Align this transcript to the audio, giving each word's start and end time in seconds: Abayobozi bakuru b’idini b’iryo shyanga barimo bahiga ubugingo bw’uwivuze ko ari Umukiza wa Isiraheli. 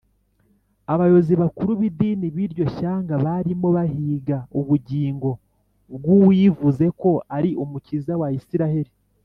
Abayobozi 0.93 1.33
bakuru 1.41 1.71
b’idini 1.79 2.27
b’iryo 2.35 2.65
shyanga 2.75 3.13
barimo 3.25 3.67
bahiga 3.77 4.37
ubugingo 4.59 5.29
bw’uwivuze 5.95 6.85
ko 7.01 7.11
ari 7.37 7.49
Umukiza 7.63 8.13
wa 8.23 8.29
Isiraheli. 8.39 8.91